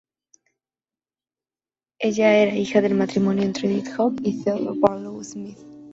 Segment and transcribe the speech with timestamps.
[1.99, 5.59] Ella era hija del matrimonio entre Edith Hogg y Theodore Barlow Smith.